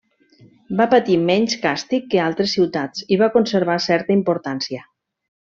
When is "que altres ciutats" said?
2.13-3.07